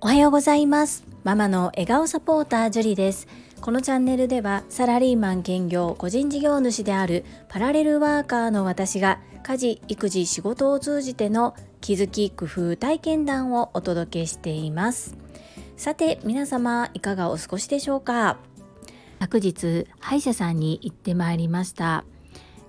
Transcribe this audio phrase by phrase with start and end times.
[0.00, 1.04] おはようございます。
[1.22, 3.28] ママの笑顔サポータージュリです。
[3.60, 15.16] このチャンネルではサラリーマン兼業個人事業主であるパラレルワーカーの私が家事育児仕事を通じての気づき工夫体験談をお届けしています。
[15.76, 18.38] さて皆様いかがお過ごしでしょうか？
[19.20, 22.04] 昨日歯医者さんに行ってまいりました。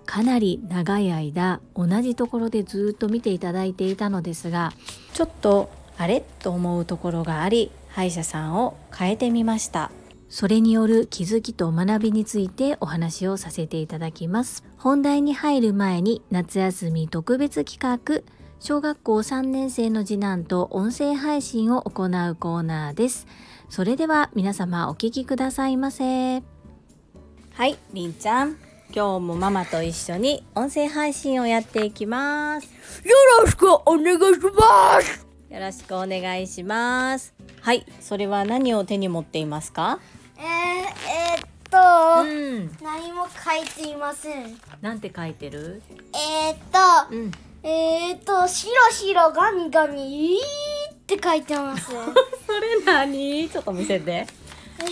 [0.10, 4.74] かなり長い間同じところでずっと見ていただいていたのですが
[5.14, 9.92] ちょっとあれと思うところがあり歯医者さんを変えてみました。
[10.28, 14.64] それによる気づきと学びについてお話をさせていただきます。
[14.78, 18.21] 本題に入る前に夏休み特別企画
[18.60, 23.28] 小学校3年生の次男と音声配信を行うコーナーです。
[23.70, 26.42] それでは皆様お聞きくださいませ。
[27.54, 28.68] はいりんちゃん。
[28.93, 32.66] 今日もママと一緒に音声配信をやっていきます。
[33.08, 35.25] よろしくお願いします。
[35.50, 37.34] よろしくお願いします。
[37.62, 40.00] はいそれは何を手に持っていますか？
[40.38, 41.78] えー、えー、っと、
[42.23, 42.26] う
[42.62, 42.72] ん。
[42.82, 44.58] 何も書いていません。
[44.82, 45.84] なんて書いてる？
[46.14, 46.58] えー、っ
[47.10, 47.32] と、うん。
[47.62, 50.40] えー、っと白白ガミガミ
[50.92, 52.04] って書いてます それ
[52.86, 53.48] 何？
[53.50, 54.26] ちょっと見せて
[54.82, 54.84] あ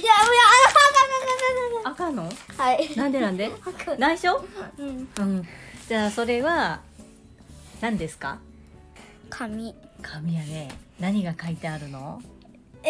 [1.85, 2.29] あ赤の？
[2.57, 2.95] あはい。
[2.95, 3.51] なんでなんで？
[3.65, 3.95] 赤。
[3.95, 4.43] 内緒？
[4.77, 5.09] うん。
[5.19, 5.47] うん。
[5.87, 6.81] じゃあそれは
[7.81, 8.39] 何ですか？
[9.29, 9.73] 紙。
[10.01, 10.69] 紙やね。
[10.99, 12.21] 何が書いてあるの？
[12.83, 12.89] え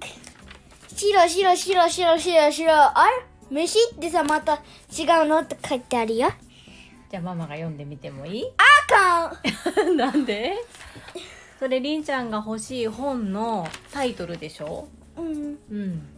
[0.00, 2.72] ー、白白白白白白。
[2.72, 3.06] あ
[3.50, 3.54] れ？
[3.62, 4.62] 飯ってさまた
[4.96, 6.30] 違うのって書いてあるよ。
[7.10, 8.44] じゃあママが読んでみてもいい？
[8.56, 9.96] あかん。
[9.98, 10.54] なんで？
[11.58, 14.86] それりんちゃんが欲しい本のタイトルでしょ？
[15.16, 15.58] うん。
[15.70, 16.16] うん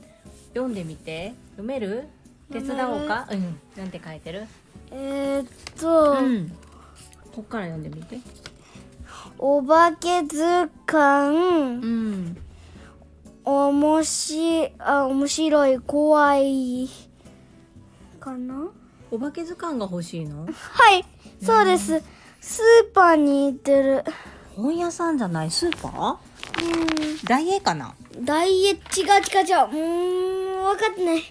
[0.54, 1.34] 読んでみて。
[1.52, 2.08] 読める？
[2.50, 3.26] 手伝おうか？
[3.30, 3.58] うん。
[3.76, 4.46] なんて書いてる？
[4.90, 5.46] えー、っ
[5.80, 6.48] と、うん。
[7.34, 8.18] こっから読んでみて。
[9.38, 11.36] お化け図鑑。
[11.36, 12.36] うん。
[13.44, 16.88] おもしあ面白い怖い。
[18.20, 18.68] かな？
[19.10, 20.46] お化け図鑑が欲しいの？
[20.46, 21.04] はい
[21.42, 22.02] そうです。
[22.40, 24.04] スーパーに行ってる。
[24.54, 25.50] 本屋さんじゃない？
[25.50, 27.26] スーパー？
[27.26, 27.94] ダイエーかな？
[28.16, 29.64] うんダイエ違う違う違う。
[29.64, 30.31] うーん
[30.62, 31.22] 分かってない。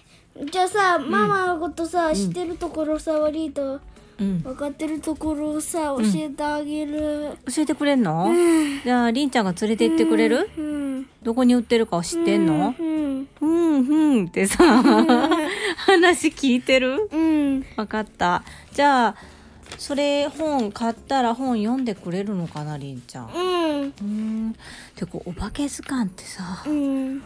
[0.50, 3.80] じゃあさ、ママのことさ知ってるところさ悪いと。
[4.18, 4.40] うん。
[4.40, 7.36] 分かってるところをさ教えてあげる。
[7.54, 8.30] 教えてくれんの？
[8.84, 10.50] じゃありんちゃんが連れて行ってくれる？
[10.56, 11.06] うん。
[11.22, 12.74] どこに売ってるか知ってんの？
[12.78, 13.28] うん。
[13.40, 13.78] うん。
[13.78, 14.64] うんってさ
[15.76, 17.08] 話聞いてる？
[17.10, 17.64] うん。
[17.76, 18.42] わかった。
[18.72, 19.16] じゃあ
[19.78, 23.26] それ本買ったら本読んでくれるのかなりんちゃん？
[23.26, 23.92] ううん。
[23.92, 24.56] ーん。
[24.94, 27.22] てかお化け図鑑ってさうん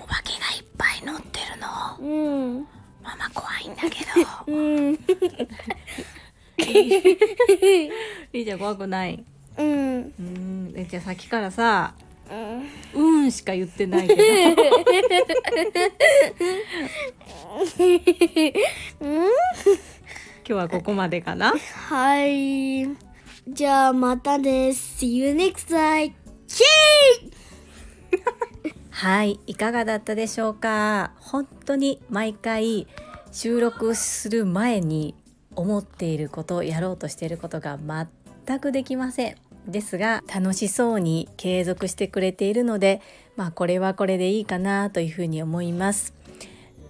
[0.00, 1.68] お化けがいっぱい載ってるの。
[2.00, 2.02] う
[2.60, 2.66] ん。
[3.02, 4.10] ママ怖いんだけど。
[4.52, 4.98] うん。
[8.32, 9.24] りんちゃん怖くない？
[9.58, 9.66] うん。
[10.02, 10.72] うーん。
[10.76, 11.94] えじゃあさっきからさ
[12.94, 13.02] うん。
[13.22, 14.22] うんしか言ってないけど。
[19.00, 21.54] 今日はここまでかな？
[21.88, 22.86] はい。
[23.48, 24.68] じゃあまたね。
[24.70, 26.12] See you next time.
[26.46, 26.64] チ
[29.00, 31.12] はいいかがだったでしょうか？
[31.16, 32.86] 本当に毎回
[33.32, 35.14] 収録する前に
[35.56, 39.36] 思っていることやろうとしていることが全くできません。
[39.66, 43.00] ですが楽しそうに継続してくれているので
[43.36, 46.12] まあこれはこれでいいかなというふうに思います。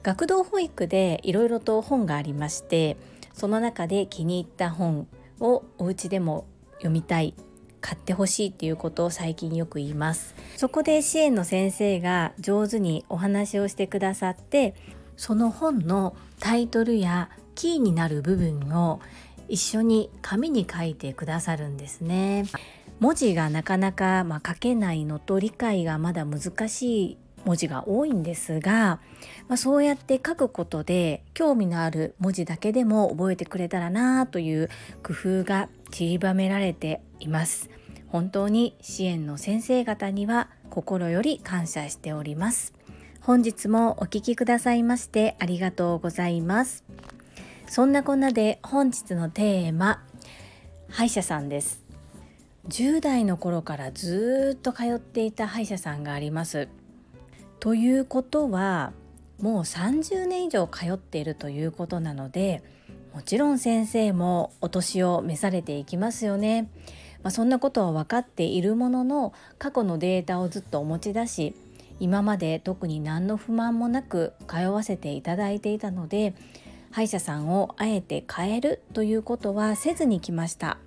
[0.03, 2.97] 学童保育でいろいろと本がありまして
[3.35, 5.07] その中で気に入った本
[5.39, 6.45] をお家でも
[6.79, 7.35] 読みたい。
[7.81, 10.35] 買ってほしいっていうことを最近よく言います。
[10.57, 14.75] そこで支援の先生が上手にお話をしてくださって
[15.17, 19.01] その本のタイトルやキーになる部分を
[19.49, 22.45] 一緒に紙に書いてくださるんですね。
[23.01, 29.01] 文字がなかなか、ま、書けないのと理解がまだ難しい文字が多いんですが、
[29.49, 34.69] まあ、そうやって書くことで興味のある文字だけでも覚えてくれたらなという
[35.03, 37.71] 工夫が散りばめられています。
[38.09, 42.75] 本当に支援の先生方には心より感謝しております。
[43.21, 46.85] 本日もお聞きくださいましてありがとうございます。
[47.69, 50.03] そんなこんなで本日のテーマ
[50.89, 51.85] 歯医者さんです。
[52.69, 56.69] 10代の頃からずっと通っていた歯医者さんがあります。
[57.61, 58.93] ということは
[59.41, 62.63] もう30年以上通っているということなので
[63.15, 66.71] もちろん先生もお年を召されていきますよね。
[67.23, 71.55] まあ、そんなことは分かっているものの過去のデータをずっとお持ち出し
[71.99, 76.35] 今まで特に何の不満もなく通わせていただいていたので
[76.91, 80.79] 歯医者さんをあえて変えるということはせずに来ました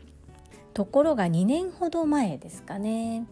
[0.73, 3.27] ところが2年ほど前ですかね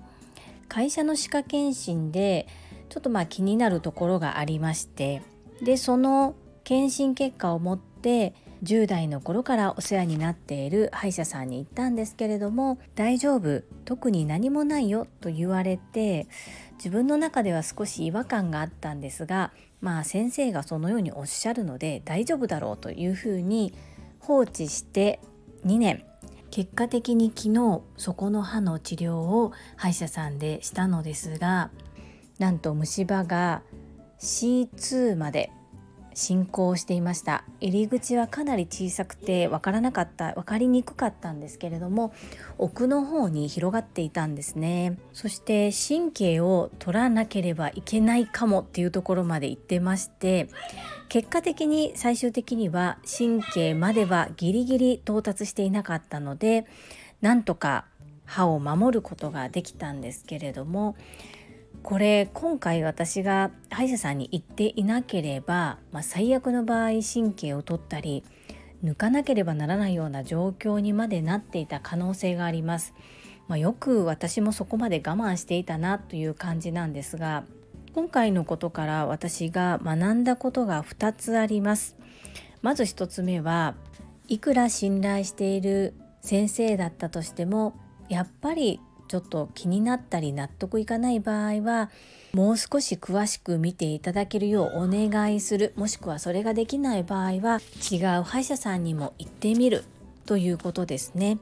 [0.68, 2.48] 会社の歯科検診で
[2.90, 5.24] ちょっとまあ気になるところがありまして
[5.62, 16.28] でその検診結果を持って10代の頃からお世話になっている歯医者さんに行ったんですけれども大丈夫特に何もないよと言われて
[16.78, 23.74] 自分の中では少し違和感があったんですがまあ先生がそのようにおっしゃるので大丈夫だろうというふうに
[24.20, 25.20] 放置して
[25.66, 26.04] 2年
[26.52, 31.72] 結果的に昨日そこの歯の治療を歯医者さんでしたのですが
[32.38, 33.64] なんと虫歯が
[34.20, 35.52] C2 まで
[36.14, 37.44] 進行していました。
[37.60, 42.14] 入り口はかなり小さくて分からなかった分かりにくかったんですけれども
[42.58, 44.98] 奥の方に広がっていたんですね。
[45.14, 50.50] そして神経を取らなければいけないかもっていうところまで行ってまして
[51.10, 56.66] 結果的に最終的には神経まではギリギリ到達していなかったので
[57.22, 57.86] なんとか
[58.26, 60.96] 歯を守ることができたんですけれども
[61.84, 68.24] これ今回私が歯医者さんに行っていなければ、まあ、最悪の場合神経を取ったり
[68.84, 72.94] 抜かなければならないような状況にまでなっていた可能性があります。
[73.48, 77.44] まあ、よく私もそこまで我慢していたなという感じなんですが
[77.94, 81.98] 今回のことから私が学んだことが2つあります。
[82.62, 83.76] まず1つ目は
[84.28, 87.74] いくら信頼している先生だったとしても
[88.08, 88.80] やっぱり
[89.12, 91.90] ちょっと気になったり納得いかない場合は
[92.32, 97.60] もう少し詳しく見ていただけるようお願いするもしくはそれができない場合は
[97.92, 99.84] 違う歯医者さんにも行ってみる
[100.26, 101.40] ということですね。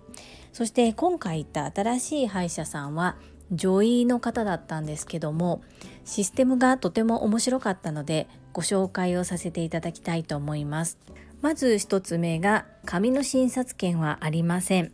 [0.52, 3.18] そして今回行った新しい歯医者さんは
[3.52, 5.62] 女医の方だったんですけども
[6.06, 10.98] システムがとても面白かったのでご紹介をさせていただきたいと思います。
[11.44, 14.92] まず1つ目が紙の診察券はありません。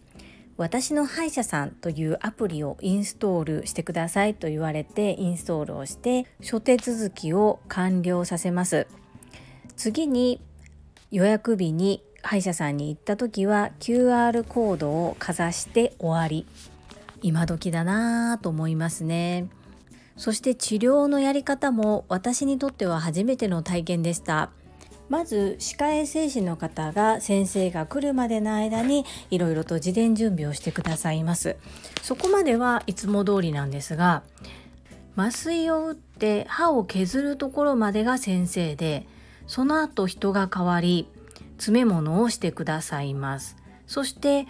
[0.57, 8.88] 私の歯医者さんというアプリをインストールしてくださいと言われてインストールをして諸手続きを完了させます。
[9.75, 10.40] 次に
[11.12, 16.48] 予約日に歯医者さんに行った時は QR コードをかざして終わり。
[17.22, 19.48] 今時だなぁと思いますね。
[20.16, 24.51] そして治療のやり方も私にとっては初めての体験でした。
[25.07, 31.57] まず歯科衛生士の方が先生が来るまでの間にいろいろと事前準備をしてくださいます。
[32.02, 34.24] そこまではいつも通りなんですが
[35.16, 39.07] 麻酔を打って歯を削るところまでが先生で
[39.48, 41.08] その後人が変わり
[41.58, 43.58] 詰め物をしてくださいます。
[43.88, 44.48] そして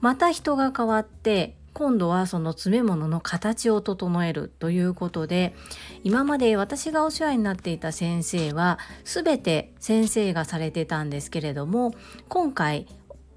[0.00, 5.54] また人が変わって今度はその詰め物の形を整えるということで
[6.04, 11.94] 今まで私がお世話になっていた先生は全て先生がされてたんですけれども
[12.28, 12.86] 今回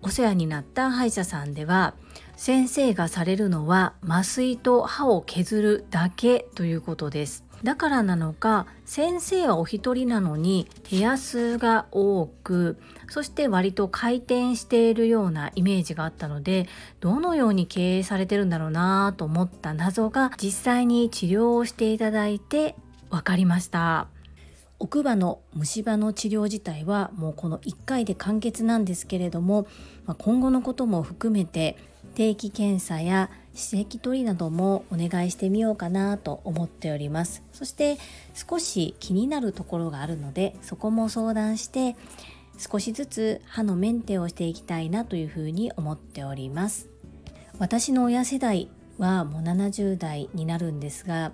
[0.01, 1.95] お世話になった歯医者さんでは
[2.35, 7.44] 先生がされるのは麻酔と歯を削るだけということです。
[7.65, 12.77] だからなのか先生はお一人なのに部屋数が多く
[13.09, 16.67] そして割と回転しているようなイメージがあったので
[16.99, 22.75] どのように経営されてるんだろうなと思った謎が実際に治療をしていただいて
[23.09, 24.07] 分かりました。
[24.77, 29.67] 奥歯の虫歯の治療自体はもうこの1回で完結なんですけれども
[30.17, 31.77] 今後のことも含めて
[32.13, 37.41] 定期検査や歯石取りなどもお願いしてみようかなと思っております。
[37.53, 37.97] そして
[38.33, 41.95] 少し気になるところがあるのでそこも相談して
[42.57, 46.89] 少しずつ歯のメンテをしていきたいなというふうに思っております。
[47.57, 51.31] 私の親世代はもう70代になるんですが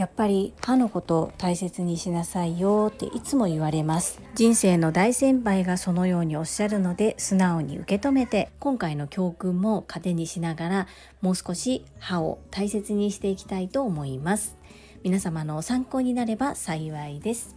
[0.00, 4.18] やっぱり歯のこと大切にしなさいよっていつも言われます。
[4.34, 10.86] 人生の大先輩がそのようにおっしゃるので素直に受け止めて今回の教訓も糧にしながら
[11.20, 14.56] もう少し歯を大切にしていきたいと思います。
[15.02, 17.54] 皆様の参考になれば幸いです。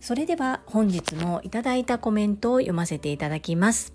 [0.00, 3.92] それでは本日もいただいたコメントを読ませていただきます。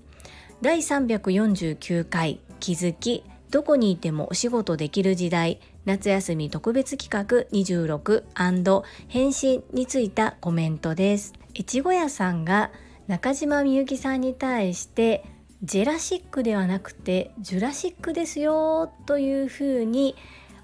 [0.62, 5.60] 第349回気づきどこにいてもお仕事できる時代。
[5.86, 8.24] 夏休み特別企画26
[9.08, 11.34] 返信についたコメントです。
[11.58, 12.72] 越後屋さんが
[13.08, 15.26] 中島みゆきさんに対して
[15.64, 20.16] ジェラシックではなくてジュラシックですよというふうに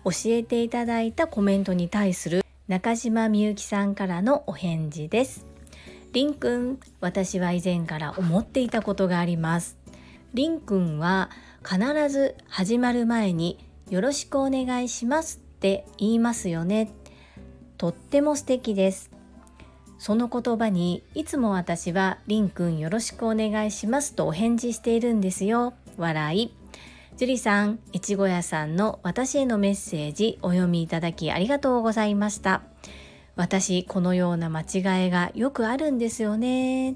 [0.03, 5.45] 教えていただいたコメントに対する中島みゆきさんからのお返事です。
[6.13, 9.77] りんくん、私は以前から思っていたことがあります。
[10.33, 11.29] りんくんは
[11.63, 11.79] 必
[12.09, 16.91] ず始まる前によろしくお願いしますって言いますよね。
[17.77, 19.11] とっても素敵です。
[19.99, 25.73] その言葉にいつも私はりんくんよろしくお願いしますとお返事しているんですよ。
[25.97, 26.53] 笑い。
[27.17, 32.63] 樹里さん、越後屋さんの私へのメッセージお読みいただきありがとうございました。
[33.35, 36.95] 私、このような間違いがよくあるんですよね。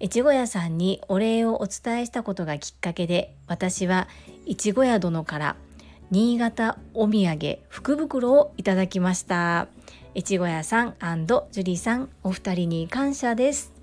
[0.00, 4.08] 越後屋さんにお礼をお伝えしたことがきっかけで、私は
[4.48, 5.56] 越後屋殿から
[6.10, 9.68] 新潟お土産福袋をいただきました。
[10.16, 10.94] 越後屋さん
[11.50, 13.74] 樹里さんお二人に感謝です。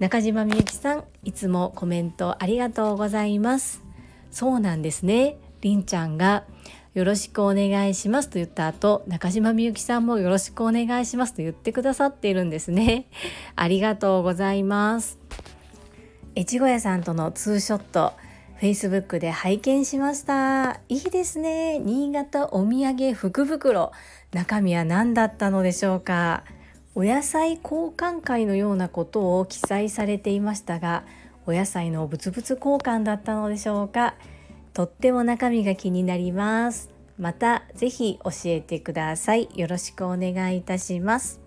[0.00, 3.82] 中島みゆきさんいつもコメントありがとうございます
[4.30, 6.44] そうなんですねりんちゃんが
[6.94, 13.08] よろしくお願いしますと言った後中島みゆきさんもよろしくお願いしますと言ってくださっているんですね
[13.56, 15.18] ありがとうございます
[16.34, 18.14] 越後屋さんとのツーショット
[18.60, 20.80] Facebook で拝見しました。
[20.90, 21.78] いいですね。
[21.78, 23.90] 新潟お土産福袋。
[24.32, 26.44] 中身は何だったのでしょうか。
[26.94, 31.04] お野菜交換会のようなことを記載されていましたが
[31.46, 34.14] お野菜のブツブツ交換だったのでしょうか。
[34.74, 36.90] とっても中身が気になります。
[37.18, 39.48] またぜひ教えてください。
[39.54, 41.40] よろしくお願いいたします。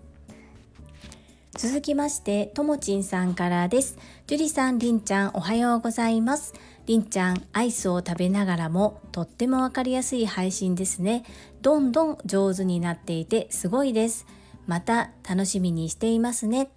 [1.56, 3.96] 続きましてともちんさんからです。
[4.26, 6.52] 樹里さんりんちゃんおはようございます。
[6.86, 11.24] りんちゃんアイスを食べながらもとってもわかりやすい配信ですね
[11.62, 14.26] どんどん上手になっていてすごいです
[14.66, 16.70] また楽しみにしていますね。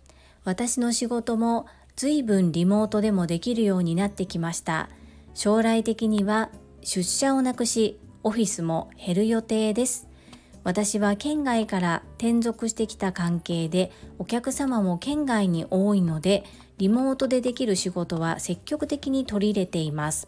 [0.44, 4.90] 私の仕事も随分リモートでもできるようになってきました。
[5.34, 6.50] 将来的には
[6.82, 10.08] 出社をなくし、オフィスも減る予定です。
[10.64, 16.44] 私は県外から転属してきた関係でお客様も県外に多いので
[16.78, 20.28] リモートでできる仕事は積極的に取り入れています。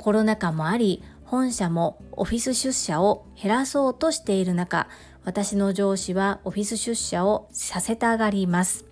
[0.00, 4.88] コロナ禍もあり本社もオフィス出社を減らそうとしている中
[5.24, 8.84] 私の上司はオフィス出社をさせたがります。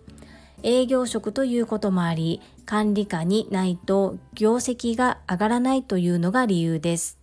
[0.62, 7.19] 営業職ということもあり、管理下にないと業績が上がらないというのが理由です。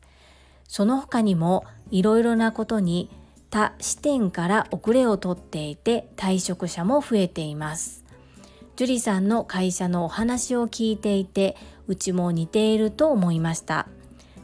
[0.68, 3.10] その他にもいろいろなことに
[3.50, 7.99] 他視点から遅れをとっていて退職者も増えています。
[8.80, 11.58] 樹里さんの会社のお話を聞いていて、
[11.88, 13.90] うちも似ていると思いました。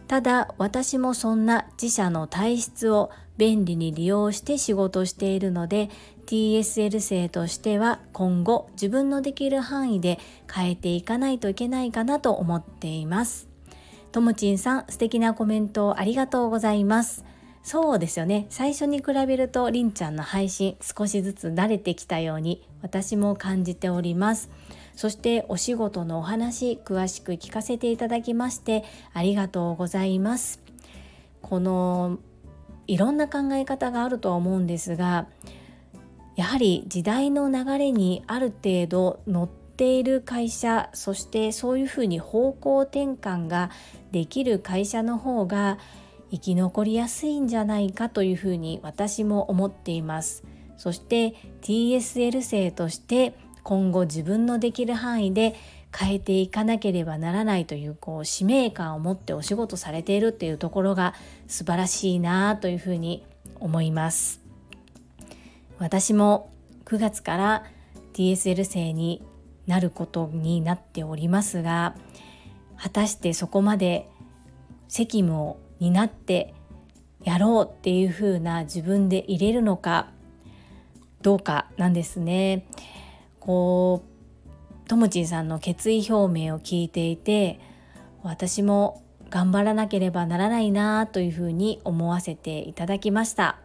[0.10, 5.90] ただ私もそんな自社の体質を便利に利用して仕事しているので
[6.26, 10.20] TSL 生としては今後自分のできる範囲で
[10.54, 13.48] 変えていかないといけないかなと思っています。
[14.12, 17.24] ともちんさん素敵なコメントをありがとうございます。
[17.64, 18.48] そうですよね。
[18.50, 24.52] 最初に比べるとりんちゃんの配信少しずつ慣れてきたように私も感じております。
[24.96, 30.62] そしてお仕事のお話詳しく聞かせていただきましてありがとうございます。
[31.42, 32.20] この
[32.86, 35.28] いろんな考え方があるとは思うんですが
[36.36, 43.72] やはり時代の流れにある程度乗っている会社そしてそういうふうに方向転換が
[44.12, 45.80] できる会社の方が
[46.32, 50.44] 生き残りやすいんじゃないかというふうに私も思っています
[50.78, 55.56] そして TSL 生として今後自分のできる範囲で
[55.98, 61.14] 変えていかなければならないというこう使命感を持ってお仕事されているっていうところが
[61.48, 63.26] 素晴らしいなというふうに
[63.60, 64.42] 思います。
[65.80, 66.52] 私も
[66.86, 67.64] 9月から
[68.14, 69.24] TSL 生に
[69.68, 71.96] なることになっておりますが
[72.78, 74.08] 果たしてそこまで
[74.88, 76.54] 責務を担って
[77.24, 80.12] やろうっていうふうな自分で入れるのか
[81.26, 82.68] どうかなんですね。
[83.40, 84.04] こ
[84.86, 87.60] うともちんさんの決意表明を聞いていて
[88.22, 89.02] 私も
[89.32, 93.58] 頑張らなければならないなというふうに思わせていただきました。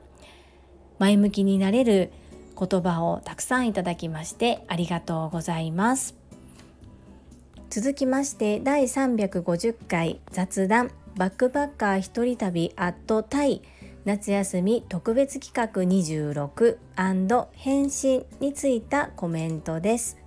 [0.99, 2.11] 前向きになれる
[2.59, 6.17] 言葉をたくさんいただきましてありがとうございます。
[7.69, 13.61] 続きまして第350回雑談バックパッカー一人旅アットタイ。
[14.05, 16.79] 夏休み特別企画26
[17.53, 20.21] 返信についたコメントです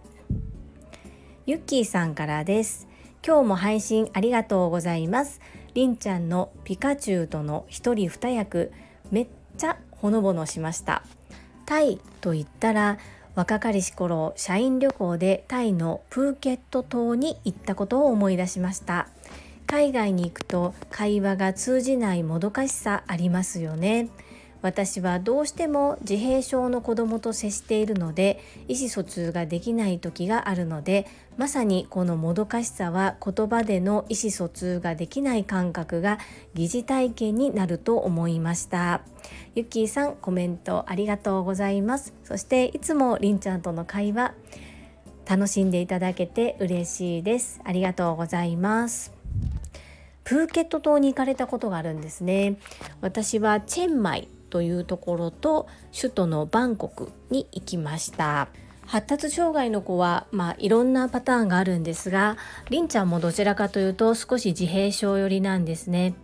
[1.45, 2.87] ゆっきーさんからです。
[3.25, 5.41] 今日も配信ありがとうございます。
[5.73, 8.71] りんちゃんのピカチュウとの一人二役、
[9.11, 9.27] めっ
[9.57, 11.03] ちゃほのぼのしました。
[11.65, 12.97] タイと言ったら、
[13.35, 19.09] 若かりし頃、社員旅行でタイのプーケット島に行ったことを思い出しました。
[19.73, 24.07] 海外に行くと会話が通じないもどかしさありますよね。
[24.61, 36.19] 私はどうしても自閉症の子供と接しているので意思疎通ができない時があるのでまさにこのもどかしさは言葉での意思疎通ができない感覚が
[36.53, 39.01] 疑似体験になると思いました。
[39.55, 42.13] ゆっきーさんコメントありがとうございます。
[42.23, 44.35] そしていつもりんちゃんとの会話
[45.27, 47.59] 楽しんでいただけて嬉しいです。
[47.63, 49.11] ありがとうございます。
[50.23, 52.57] プーケット島に行かれたことがあるんですね。
[53.01, 55.67] 私はチェンマイというところと
[55.99, 58.47] 首都のバンコクに行きました。
[58.85, 62.37] 発達障害の子は、まあ、いろんなパターンがあるんですが
[62.69, 66.15] りんちゃんもどちらかというと少し自閉症寄りなんですね。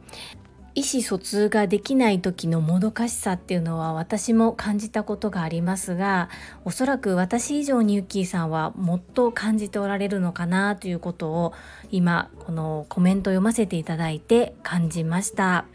[0.76, 6.30] 意思疎通ができない時のもどかしさっていうのは私も感じたことがありますが
[6.64, 11.54] おそらく私以上にユッキーさんはもっと感じておられるのかなということを
[11.92, 15.66] 今このコメントを読ませていただいて感じました。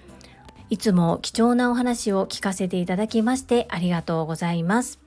[0.70, 4.98] いつも貴重なお話を聞かせていただきましてありがとうございます。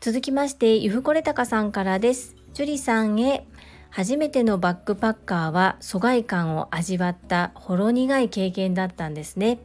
[0.00, 2.36] 続きましてゆふこれたかさんからです。
[2.52, 3.46] ジュリさんへ
[3.92, 9.58] 初めてのバックパッカーは疎外感を味わったほろ苦い経験だったんですね。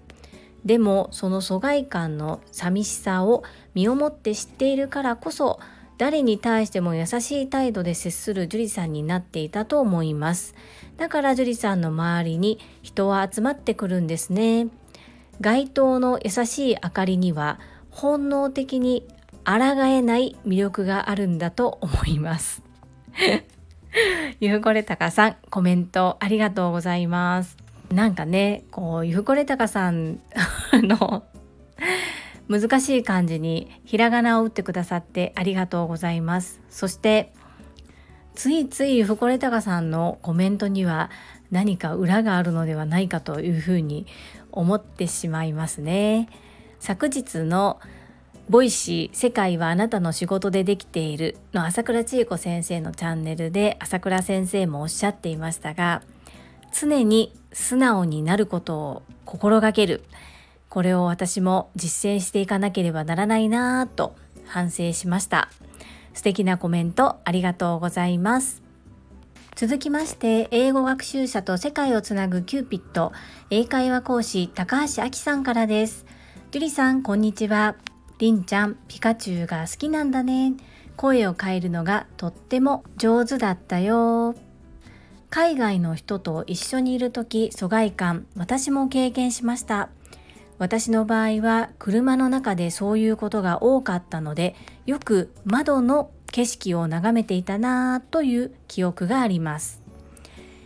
[0.66, 3.44] でもその疎外感の寂しさを
[3.74, 5.62] 身をもって知っているからこそ
[5.98, 10.56] 誰に対しても優しい態度で接する樹里さんになっていたと思います。
[10.98, 14.68] だから樹里さんの周りに人は集まってくるんですね。
[15.40, 19.08] 街灯の優しい明かりには本能的に
[19.46, 19.54] 抗
[19.86, 22.62] えない魅力があるんだと思います。
[24.40, 27.58] ゆふこれたかさん、コメントありがとうございます。
[27.94, 30.20] なんかね、こう、ゆふこれたかさん
[30.74, 31.24] の
[32.48, 36.62] 難しい漢字にひらがなを打ってくださってありがとうございます。
[36.70, 37.34] そして、
[38.36, 41.10] ついついゆふこれたかさんのコメントには
[41.50, 44.06] 何か裏があるのではないかというふうに
[44.52, 46.30] 思ってしまいますね。
[46.80, 47.80] 昨日の
[48.50, 56.02] ボイシー世界はあなたの仕事でできているの朝倉千恵子先生のチャンネルで朝倉先生もおっしゃっていましたが
[56.72, 60.04] 常に素直になることを心がける。
[60.70, 65.50] これを私も実践していかなければならないなぁと反省しました。
[66.14, 68.62] 素敵なコメントありがとうございます。
[69.56, 73.12] 続きまして英語学習者と世界をつなぐキューピット
[73.50, 76.06] 英会話講師高橋明さんからです。
[76.52, 77.76] 樹里さんこんにちは。
[78.20, 80.54] りんちゃんピカチュウが好きなんだね。
[80.96, 84.34] 声を変えるのがとっても上手だったよ。
[85.30, 89.90] 海外の人と一緒にいる時疎外感私も経験しました。
[90.58, 94.56] 私の場合は車の中でそういうことが多かったので
[94.88, 99.84] よく窓の景色を眺めていたなぁという記憶があります。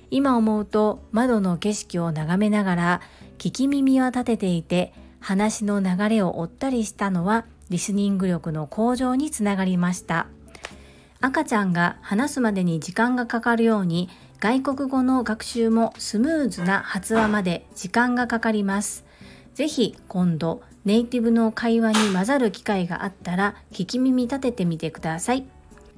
[0.09, 3.01] 今思うと窓の景色を眺めながら
[3.37, 10.27] 聞き耳は立てていて話の流れを追ったりしたのはリスニング力の向上につながりました。
[11.21, 19.05] 赤ちゃんが話すまでに時間がかかるように外国語の学習もスムーズな発話まで時間がかかります。
[19.53, 25.45] ぜひ今度ネイティブの会話に混ざる機会があったら聞き耳立ててみてください。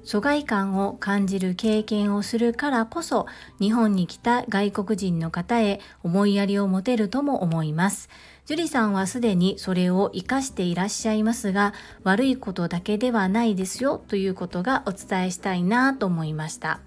[0.04, 3.26] 疎外感を感じる経験をするからこそ
[3.62, 8.10] 日本に来た外国人の方へ思いやりを持てるとも思います。
[8.46, 16.82] 樹里さんはすでにそれを活かしていらっしゃいますが悪いことだけではないですよということがお伝えしたいなと思いました。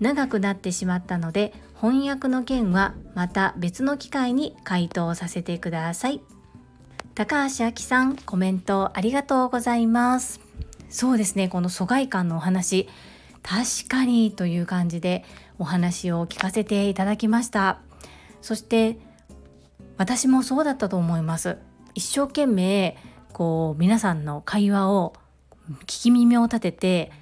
[0.00, 6.20] 長くなってしまったので翻訳の件はまた別の機会に回答させてください。
[7.14, 10.40] 高橋明さんコメントありがとうございます。
[10.88, 12.88] そうですねこの疎外感のお話。
[13.42, 15.24] 確かにという感じで
[15.60, 17.78] お話を聞かせていただきました。
[18.42, 18.98] そして
[19.98, 21.58] 私もそうだったと思います。
[21.94, 22.96] 一生懸命
[23.32, 25.12] こう皆さんの会話を
[25.82, 27.12] 聞き耳を立てて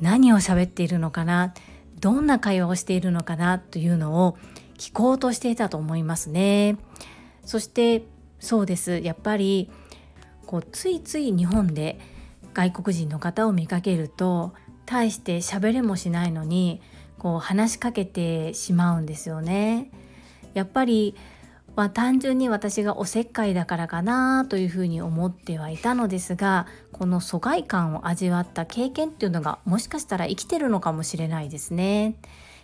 [0.00, 1.54] 何を喋っているのかな
[2.00, 4.36] どんな会話をしているのかなというのを
[4.76, 6.76] 聞こうとしていたと思いますね。
[7.44, 8.04] そして
[8.40, 8.98] そうです。
[8.98, 9.70] やっぱり
[10.46, 12.00] こうついつい日本で
[12.54, 14.52] 外国人の方を見かけると
[14.84, 16.82] 大して喋れもしないのに
[17.18, 19.90] こう話しかけてしまうんですよね。
[20.54, 21.14] やっぱり
[21.80, 32.16] まあ、単純に私がおせっかいだからかなというふうに思ってはいたのですがこの疎外感を味わった経験っていうのがもしかしたら生きてるのかもしれないですね。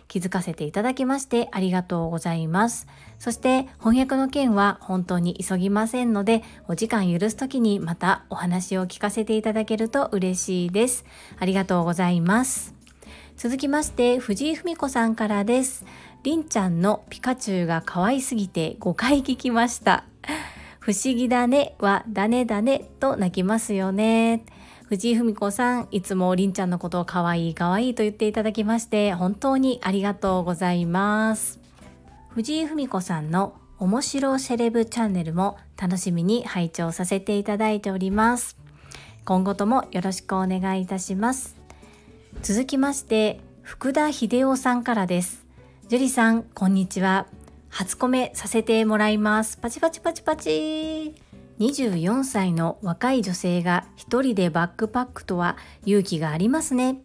[0.07, 2.85] 気づかせていただきましてありがとうございます。
[3.17, 11.05] そして翻訳の件は本当に急ぎませんので、お時間許す時にまたお話を聞かせていただけると嬉しいです。
[11.39, 12.75] ありがとうございます。
[13.37, 15.85] 続きまして、藤井文子さんからです。
[16.27, 20.03] りんちゃんのピカチュウが可愛すぎて5回聞きました。
[20.81, 24.43] 不思議だねはだねだねと泣きますよね。
[24.87, 31.61] 藤井文子さん、いつもりんちゃんのことを可愛い可愛いと言っていただきまして、本当にありがとうございます。
[32.31, 38.57] 藤井文子さんの面白セレブチャンネルも楽しみに拝聴させていただいております。
[39.23, 41.55] 今後ともよろしくお願いいたします。
[42.41, 45.46] 続きまして、福田秀夫さんからです。
[45.89, 47.27] 樹里さん、こんにちは。
[47.69, 49.55] 初コメさせてもらいます。
[49.55, 51.15] パチパチパチパチ。
[51.59, 56.99] 24歳の若い女性が一人でバックパックとは勇気がありますね。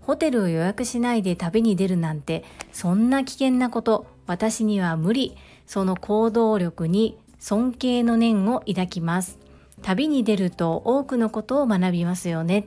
[0.00, 2.42] ホテルを予約しないで旅に出るなんて
[2.72, 5.36] そんな危険なこと私には無理。
[5.66, 9.38] その行動力に尊敬の念を抱きます。
[9.82, 12.66] 旅に出ると多くのことを学びますよね。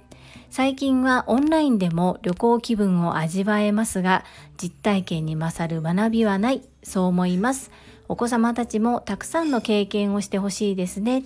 [0.49, 4.23] 最近はオンラインでも旅行気分を味わえますが
[4.57, 7.71] 実体験に勝る学びはないそう思います。
[8.07, 11.23] お子様たちもたくさんの経験をしてほしいですね。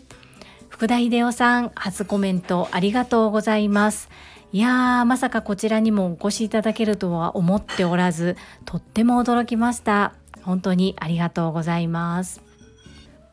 [0.70, 4.10] 福田秀夫さん初コメントありがとうございます。
[4.52, 10.14] いやーまさかこちらにもお越しいただけるとは思っておらずとっても驚きました。
[10.44, 12.42] 本当にありがとうございます。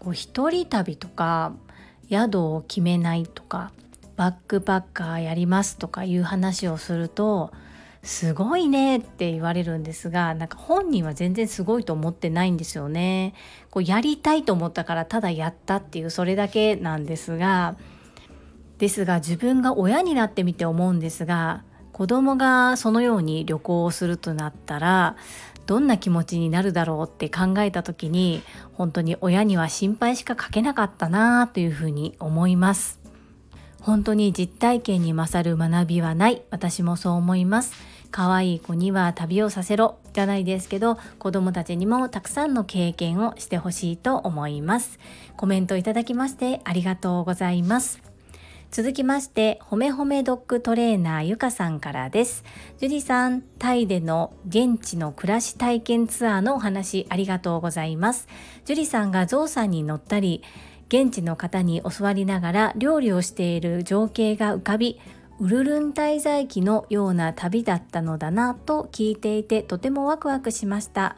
[0.01, 1.53] こう一人旅とか
[2.11, 3.73] 宿を決めないとか
[4.17, 7.53] バックパッカーやりますとかいう話をすると
[8.03, 13.35] すごいねって言われるんですがなんか本人は全然すごいと思ってないんですよね。
[13.71, 17.77] こうやりたいと思ったからただやったっていうそれだけなんですが
[18.79, 25.17] ですが自分が親になってみて思うんですが子供がそのように旅行をするとなったら
[25.67, 28.43] どんな気持ちになるだろうって考えた時に
[28.75, 32.96] 本当に親には心配しかかけなかったなというふうに思います
[33.87, 36.43] 本当に実体験に勝る学びはない。
[36.51, 37.73] 私もそう思います。
[38.11, 39.99] 可愛い子には旅をさせろ。
[40.13, 44.99] じゃないですけど子供たちにもたくさんの経験をしてほしいと思います。
[45.37, 48.03] コメントいただきましてありがとうございます。
[48.73, 52.43] 続きまして、ほめほめドッグトレーナーゆかさんからです。
[52.79, 58.27] ジュリさん、タイでの現地の暮らし体験ツアーのお話ありがとうございます。
[58.65, 60.43] ジュリさんがゾウさんに乗ったり、
[60.89, 65.01] 現地の方に教わりながら料理をしている情景が浮かび、
[65.41, 71.17] ウルルン滞在記のような旅だったのだなと聞いていてとてもワクワクしました。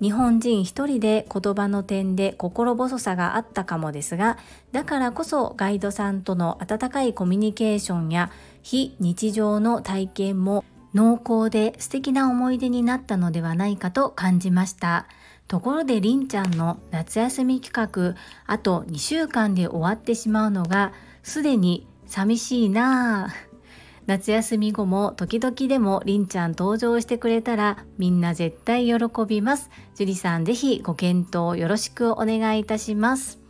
[0.00, 4.36] 日本人一人で言葉の点で心細さがあったかもですが
[4.72, 8.30] だからこそガイドさんとの温かいコミュニケーションや
[8.62, 10.64] 非日常の体験も
[10.94, 15.06] 濃厚で素敵な思い出になったのではないかと感じました
[15.48, 23.46] ところでりんちゃんの夏休み企画あと2週間で終わってしまうのがすでに寂しいなぁ
[24.06, 28.94] 夏休み後も時々でもりんちゃん登場してくれたらみんな絶対喜
[29.26, 29.68] びます。
[29.96, 33.40] 樹里さんぜひご検討よろしくお願いいたします。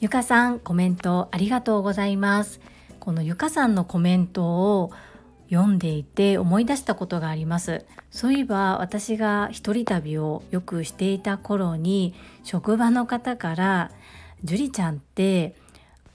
[0.00, 2.60] ゆかさんコメントありがとうございます。
[2.98, 4.90] このゆかさんのコメントを
[5.50, 7.84] 読んでいて思い出したことがあります。
[8.10, 13.90] そういえば私が一人旅をよくしていた頃に職場の方から
[14.44, 15.54] 「樹里ちゃんって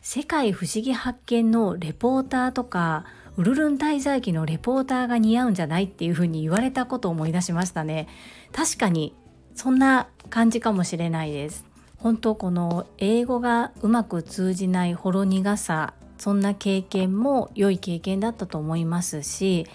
[0.01, 3.05] 世界不思議発見のレポーターとか
[3.37, 8.07] ウルルン滞在記のレポーターが似合うんじゃないっていうふうに言われたことを思い出しましたね。
[8.51, 9.15] 確かに
[9.55, 11.65] そんな感じかもしれないです。
[11.97, 15.93] 本当この英語がうまく通じないほろ苦さ
[16.23, 19.67] そんな経験も良い経験だったと思いますし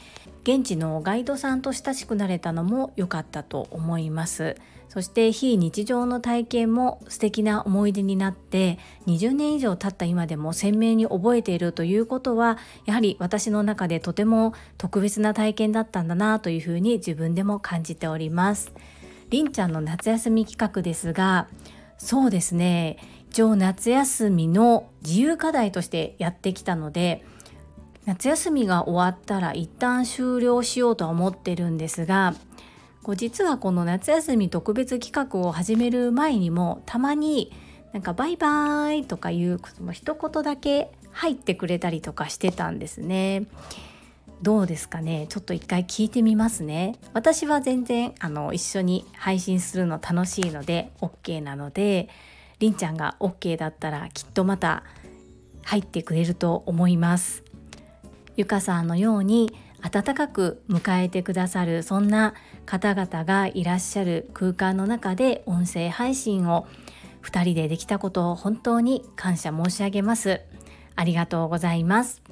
[0.44, 4.56] 現地のガイドさんと親しくなれたのも良かったと思います
[4.88, 12.56] そして非日常の体験も素敵な思い出になって20年以上経った今でも鮮明に覚えているということは
[12.87, 18.72] やはり私の中でとても特別な体験だったんだなというふうに自分でも感じております。
[19.28, 21.46] りんちゃんの夏休み企画ですが
[21.98, 22.96] そうですね
[23.42, 27.24] 応夏休みの自由課題としてやってきたので
[28.04, 32.34] 夏休みが終わったら一旦終了しようとは思ってるんですが
[33.02, 37.52] こう実はこの夏休み特別企画を始める前にもたまに
[37.92, 43.46] なんか「バイバイ」とかいうことも一言だけ入ってくれたりとかしてたんですね。
[44.40, 45.26] どうですかね？
[45.28, 46.94] ちょっと一回聞いてみますね。
[47.12, 52.08] 私は全然あの一緒に配信するの楽しいので OK なので
[52.58, 54.84] りんちゃんが OK だったらきっとまた
[55.62, 57.44] 入ってくれると思います。
[58.36, 62.34] ゆかさんのように温かく迎えてくださるそんな
[62.66, 66.66] 方々がいらっしゃる空間の中で音声配信を
[67.22, 70.40] 2人でできたことを本当に感謝申し上げます。
[70.96, 72.22] ありがとうございます。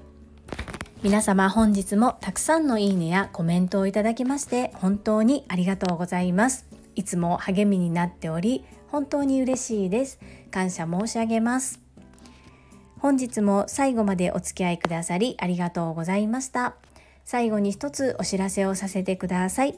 [1.02, 6.66] 皆様本日もたくさんのいいねやコメントをいただきまして本当にありがとうございます。
[6.94, 10.18] いつも励みになっており本当に嬉しいです
[10.50, 11.80] 感謝申し上げます
[12.98, 16.76] 本日も最後までお付き合いくださりありがとうございました
[17.26, 19.76] 最後に一つお知らせをさせてください。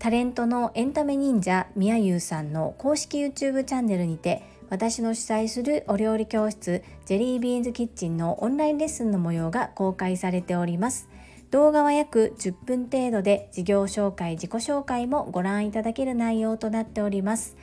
[0.00, 11.08] タレントのエンタメ忍者みやゆうさんの公式 YouTube チャンネルにて私の主催するお料理教室ジェリービーンズキッチンのオンラインレッスンの模様が公開されております。
[11.52, 17.56] 動画は約10分程度で事業紹介、自己紹介もご覧いただける内容となっております。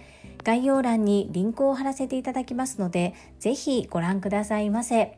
[0.47, 5.17] 概要欄にリンクを貼らせていただきますのでぜひご覧くださいませ。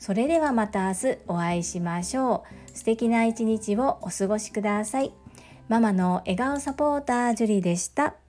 [0.00, 2.76] それではまた明日お会いしましょう。
[2.76, 5.12] 素敵な一日をお過ごしください。
[5.68, 8.23] ママの笑顔サポータージュリでした。